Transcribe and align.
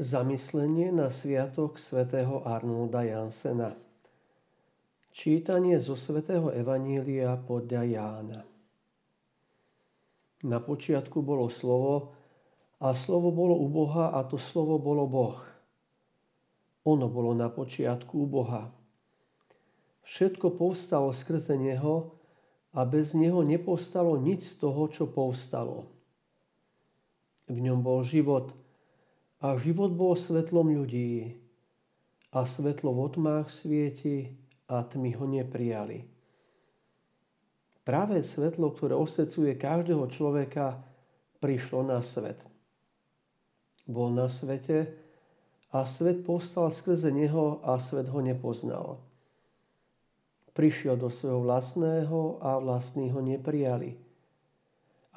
Zamyslenie 0.00 0.88
na 0.88 1.12
sviatok 1.12 1.76
svätého 1.76 2.40
Arnolda 2.48 3.04
Jansena 3.04 3.76
Čítanie 5.12 5.76
zo 5.84 6.00
svätého 6.00 6.48
Evanília 6.48 7.36
podľa 7.36 7.84
Jána 7.84 8.40
Na 10.48 10.64
počiatku 10.64 11.20
bolo 11.20 11.52
slovo 11.52 12.16
a 12.80 12.96
slovo 12.96 13.36
bolo 13.36 13.60
u 13.60 13.68
Boha 13.68 14.16
a 14.16 14.24
to 14.24 14.40
slovo 14.40 14.80
bolo 14.80 15.04
Boh. 15.04 15.36
Ono 16.88 17.12
bolo 17.12 17.36
na 17.36 17.52
počiatku 17.52 18.16
u 18.16 18.24
Boha. 18.24 18.72
Všetko 20.08 20.56
povstalo 20.56 21.12
skrze 21.12 21.52
Neho 21.60 22.16
a 22.72 22.88
bez 22.88 23.12
Neho 23.12 23.44
nepostalo 23.44 24.16
nič 24.16 24.56
z 24.56 24.56
toho, 24.56 24.88
čo 24.88 25.04
povstalo. 25.04 25.84
V 27.44 27.60
ňom 27.60 27.84
bol 27.84 28.00
život 28.08 28.56
a 29.42 29.58
život 29.58 29.90
bol 29.90 30.14
svetlom 30.14 30.70
ľudí. 30.70 31.34
A 32.30 32.46
svetlo 32.46 32.94
v 32.94 33.00
otmách 33.10 33.50
svieti 33.50 34.30
a 34.70 34.86
tmy 34.86 35.18
ho 35.18 35.26
neprijali. 35.26 36.06
Práve 37.82 38.22
svetlo, 38.22 38.70
ktoré 38.70 38.94
osvecuje 38.94 39.58
každého 39.58 40.06
človeka, 40.14 40.78
prišlo 41.42 41.82
na 41.82 41.98
svet. 42.00 42.38
Bol 43.90 44.14
na 44.14 44.30
svete 44.30 44.94
a 45.74 45.82
svet 45.90 46.22
povstal 46.22 46.70
skrze 46.70 47.10
neho 47.10 47.58
a 47.66 47.82
svet 47.82 48.06
ho 48.06 48.22
nepoznal. 48.22 49.02
Prišiel 50.54 50.94
do 50.94 51.10
svojho 51.10 51.42
vlastného 51.42 52.38
a 52.38 52.62
vlastní 52.62 53.10
ho 53.10 53.18
neprijali. 53.18 53.98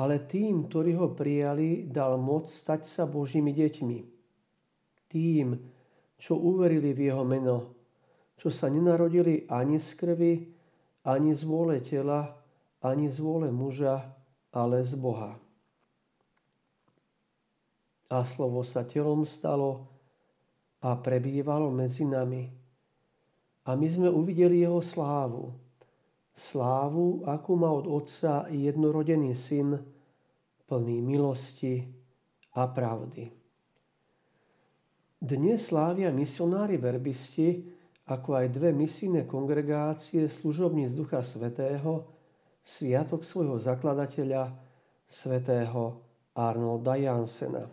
Ale 0.00 0.24
tým, 0.24 0.64
ktorí 0.66 0.96
ho 0.96 1.12
prijali, 1.12 1.84
dal 1.86 2.16
moc 2.16 2.48
stať 2.50 2.88
sa 2.88 3.04
Božími 3.04 3.52
deťmi 3.52 4.13
tým, 5.14 5.54
čo 6.18 6.34
uverili 6.34 6.90
v 6.90 7.14
jeho 7.14 7.22
meno, 7.22 7.70
čo 8.34 8.50
sa 8.50 8.66
nenarodili 8.66 9.46
ani 9.46 9.78
z 9.78 9.88
krvi, 9.94 10.34
ani 11.06 11.38
z 11.38 11.46
vôle 11.46 11.78
tela, 11.86 12.34
ani 12.82 13.06
z 13.06 13.22
vôle 13.22 13.54
muža, 13.54 14.02
ale 14.50 14.82
z 14.82 14.98
Boha. 14.98 15.38
A 18.10 18.26
slovo 18.26 18.66
sa 18.66 18.82
telom 18.82 19.22
stalo 19.22 19.86
a 20.82 20.98
prebývalo 20.98 21.70
medzi 21.70 22.02
nami. 22.02 22.50
A 23.64 23.72
my 23.72 23.86
sme 23.88 24.08
uvideli 24.12 24.60
jeho 24.60 24.84
slávu. 24.84 25.54
Slávu, 26.34 27.24
akú 27.24 27.54
má 27.56 27.70
od 27.70 27.86
Otca 27.86 28.50
jednorodený 28.50 29.32
syn, 29.38 29.80
plný 30.66 31.00
milosti 31.00 31.86
a 32.52 32.68
pravdy. 32.68 33.43
Dnes 35.24 35.72
slávia 35.72 36.12
misionári 36.12 36.76
verbisti, 36.76 37.64
ako 38.12 38.44
aj 38.44 38.60
dve 38.60 38.76
misijné 38.76 39.24
kongregácie 39.24 40.28
služobníc 40.28 40.92
Ducha 40.92 41.24
Svetého, 41.24 42.04
sviatok 42.60 43.24
svojho 43.24 43.56
zakladateľa, 43.56 44.52
svätého 45.08 45.96
Arnolda 46.36 47.00
Jansena. 47.00 47.64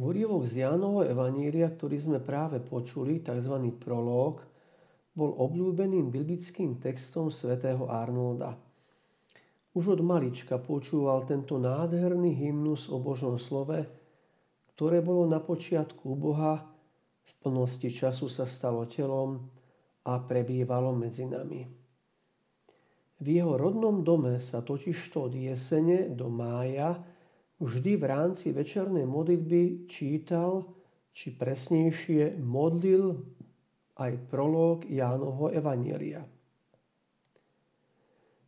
Úrivok 0.00 0.48
z 0.48 0.64
Jánovho 0.64 1.04
Evanília, 1.04 1.68
ktorý 1.68 2.00
sme 2.00 2.16
práve 2.16 2.56
počuli, 2.64 3.20
tzv. 3.20 3.60
prológ, 3.76 4.40
bol 5.12 5.36
obľúbeným 5.36 6.08
biblickým 6.08 6.80
textom 6.80 7.28
svätého 7.28 7.84
Arnolda. 7.92 8.56
Už 9.76 10.00
od 10.00 10.00
malička 10.00 10.56
počúval 10.56 11.28
tento 11.28 11.60
nádherný 11.60 12.32
hymnus 12.32 12.88
o 12.88 12.96
Božom 12.96 13.36
slove, 13.36 14.05
ktoré 14.76 15.00
bolo 15.00 15.24
na 15.24 15.40
počiatku 15.40 16.04
Boha, 16.20 16.60
v 17.24 17.32
plnosti 17.40 17.88
času 17.88 18.28
sa 18.28 18.44
stalo 18.44 18.84
telom 18.84 19.48
a 20.04 20.20
prebývalo 20.20 20.92
medzi 20.92 21.24
nami. 21.24 21.64
V 23.16 23.26
jeho 23.26 23.56
rodnom 23.56 24.04
dome 24.04 24.44
sa 24.44 24.60
totižto 24.60 25.32
od 25.32 25.34
jesene 25.34 26.12
do 26.12 26.28
mája 26.28 27.00
vždy 27.56 27.96
v 27.96 28.04
rámci 28.04 28.52
večernej 28.52 29.08
modlitby 29.08 29.88
čítal, 29.88 30.68
či 31.16 31.32
presnejšie 31.32 32.36
modlil 32.36 33.16
aj 33.96 34.12
prolog 34.28 34.84
Jánovho 34.84 35.48
Evanielia. 35.48 36.20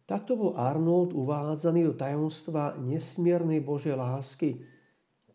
Takto 0.05 0.37
bol 0.37 0.53
Arnold 0.61 1.17
uvádzaný 1.17 1.89
do 1.89 1.95
tajomstva 1.97 2.77
nesmiernej 2.77 3.65
Božej 3.65 3.97
lásky, 3.97 4.61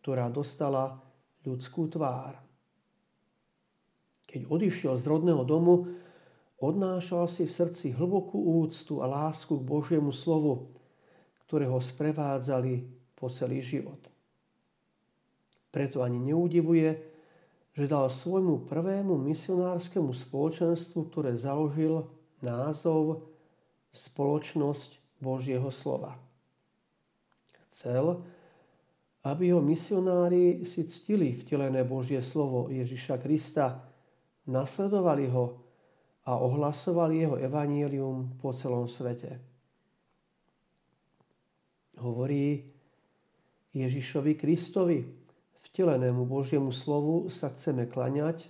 ktorá 0.04 0.28
dostala 0.28 1.00
ľudskú 1.48 1.88
tvár. 1.88 2.36
Keď 4.28 4.52
odišiel 4.52 5.00
z 5.00 5.04
rodného 5.08 5.48
domu, 5.48 5.96
odnášal 6.60 7.24
si 7.24 7.48
v 7.48 7.56
srdci 7.56 7.96
hlbokú 7.96 8.36
úctu 8.36 9.00
a 9.00 9.08
lásku 9.08 9.56
k 9.56 9.64
Božiemu 9.64 10.12
slovu, 10.12 10.68
ktoré 11.48 11.64
ho 11.72 11.80
sprevádzali 11.80 12.84
po 13.16 13.32
celý 13.32 13.64
život. 13.64 13.96
Preto 15.72 16.04
ani 16.04 16.20
neudivuje, 16.20 17.00
že 17.72 17.88
dal 17.88 18.12
svojmu 18.12 18.68
prvému 18.68 19.16
misionárskemu 19.16 20.12
spoločenstvu, 20.12 21.00
ktoré 21.08 21.32
založil 21.40 22.04
názov 22.44 23.24
Spoločnosť 23.94 25.00
Božieho 25.22 25.70
slova. 25.72 26.18
Chcel, 27.72 28.20
aby 29.24 29.56
ho 29.56 29.60
misionári 29.64 30.68
si 30.68 30.84
ctili 30.84 31.40
vtelené 31.40 31.80
Božie 31.84 32.20
slovo 32.20 32.68
Ježiša 32.68 33.16
Krista, 33.24 33.80
nasledovali 34.44 35.32
ho 35.32 35.64
a 36.28 36.36
ohlasovali 36.36 37.24
jeho 37.24 37.36
evanílium 37.40 38.36
po 38.36 38.52
celom 38.52 38.84
svete. 38.84 39.40
Hovorí 41.96 42.68
Ježišovi 43.72 44.32
Kristovi, 44.36 45.08
vtelenému 45.72 46.28
Božiemu 46.28 46.68
slovu 46.68 47.32
sa 47.32 47.48
chceme 47.56 47.88
klaňať, 47.88 48.44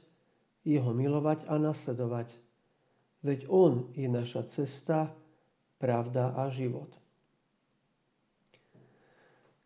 jeho 0.67 0.91
milovať 0.91 1.47
a 1.47 1.55
nasledovať. 1.61 2.35
Veď 3.23 3.47
On 3.47 3.95
je 3.95 4.11
naša 4.11 4.43
cesta, 4.51 5.13
pravda 5.79 6.35
a 6.35 6.51
život. 6.51 7.04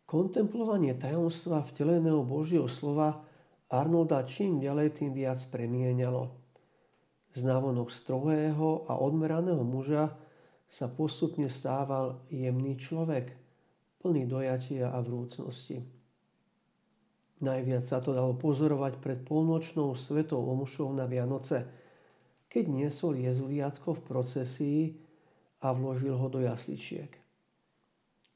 Kontemplovanie 0.08 0.96
tajomstva 0.96 1.69
vteleného 1.69 2.24
Božieho 2.24 2.64
slova 2.64 3.28
Arnolda 3.69 4.24
čím 4.24 4.56
ďalej 4.56 4.96
tým 4.96 5.12
viac 5.12 5.36
premienialo. 5.52 6.32
Z 7.36 7.44
strohého 7.92 8.88
a 8.88 8.97
odmeraného 8.97 9.60
muža 9.60 10.16
sa 10.72 10.88
postupne 10.88 11.52
stával 11.52 12.24
jemný 12.32 12.80
človek, 12.80 13.36
plný 14.00 14.24
dojatia 14.24 14.88
a 14.88 15.04
vrúcnosti. 15.04 15.84
Najviac 17.44 17.84
sa 17.84 18.00
to 18.00 18.16
dalo 18.16 18.32
pozorovať 18.32 19.04
pred 19.04 19.20
polnočnou 19.28 19.92
svetou 19.92 20.41
omušou 20.41 20.88
na 20.97 21.04
Vianoce, 21.04 21.68
keď 22.48 22.64
niesol 22.64 23.12
jezuliatko 23.20 24.00
v 24.00 24.04
procesii 24.08 24.80
a 25.60 25.68
vložil 25.76 26.16
ho 26.16 26.32
do 26.32 26.41
jasličiek. 26.41 27.12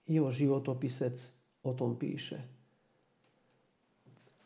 Jeho 0.05 0.28
životopisec 0.28 1.16
o 1.62 1.71
tom 1.75 1.95
píše. 1.95 2.43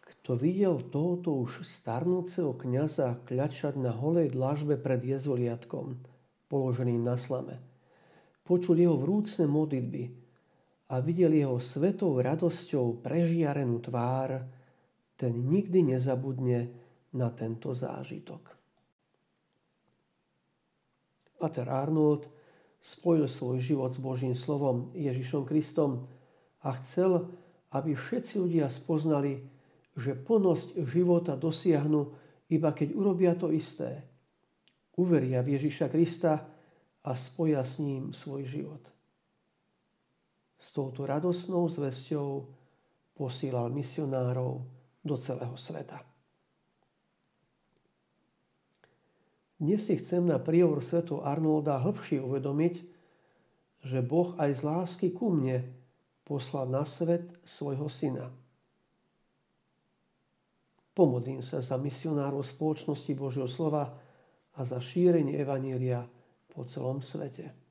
Kto 0.05 0.35
videl 0.35 0.83
tohoto 0.91 1.39
už 1.47 1.63
starnúceho 1.63 2.55
kniaza 2.59 3.15
kľačať 3.31 3.79
na 3.79 3.95
holej 3.95 4.35
dlažbe 4.35 4.75
pred 4.75 4.99
jezoliatkom, 5.03 5.95
položeným 6.51 7.03
na 7.03 7.15
slame, 7.15 7.63
počul 8.43 8.79
jeho 8.79 8.99
vrúcne 8.99 9.47
modlitby 9.47 10.05
a 10.91 10.99
videl 11.03 11.35
jeho 11.35 11.59
svetou 11.59 12.19
radosťou 12.19 13.03
prežiarenú 13.03 13.83
tvár, 13.83 14.47
ten 15.17 15.33
nikdy 15.33 15.97
nezabudne 15.97 16.71
na 17.17 17.33
tento 17.33 17.73
zážitok. 17.73 18.53
Pater 21.37 21.69
Arnold 21.69 22.29
spojil 22.81 23.29
svoj 23.29 23.61
život 23.61 23.91
s 23.93 23.99
Božím 24.01 24.35
slovom 24.35 24.91
Ježišom 24.97 25.45
Kristom 25.45 26.09
a 26.67 26.75
chcel, 26.83 27.31
aby 27.71 27.95
všetci 27.95 28.43
ľudia 28.43 28.67
spoznali, 28.67 29.39
že 29.95 30.19
plnosť 30.19 30.83
života 30.91 31.39
dosiahnu 31.39 32.11
iba 32.51 32.75
keď 32.75 32.89
urobia 32.91 33.33
to 33.39 33.55
isté. 33.55 34.03
Uveria 34.99 35.47
v 35.47 35.55
Ježiša 35.55 35.87
Krista 35.87 36.43
a 37.07 37.11
spoja 37.15 37.63
s 37.63 37.79
ním 37.79 38.11
svoj 38.11 38.43
život. 38.51 38.83
S 40.59 40.75
touto 40.75 41.07
radosnou 41.07 41.71
zvesťou 41.71 42.43
posílal 43.15 43.71
misionárov 43.71 44.67
do 45.07 45.15
celého 45.15 45.55
sveta. 45.55 46.03
Dnes 49.57 49.81
si 49.89 49.97
chcem 49.97 50.27
na 50.27 50.37
príhovor 50.37 50.85
svetu 50.85 51.25
Arnolda 51.25 51.81
hĺbšie 51.81 52.21
uvedomiť, 52.21 52.75
že 53.87 53.99
Boh 54.05 54.37
aj 54.37 54.61
z 54.61 54.63
lásky 54.67 55.07
ku 55.15 55.33
mne 55.33 55.65
poslal 56.27 56.67
na 56.67 56.83
svet 56.83 57.23
svojho 57.47 57.87
syna. 57.87 58.27
Pomodlím 60.91 61.45
sa 61.45 61.63
za 61.63 61.79
misionárov 61.79 62.43
spoločnosti 62.43 63.13
Božieho 63.15 63.47
slova 63.47 63.95
a 64.57 64.61
za 64.67 64.83
šírenie 64.83 65.39
Evanília 65.39 66.03
po 66.51 66.67
celom 66.67 67.05
svete. 67.05 67.66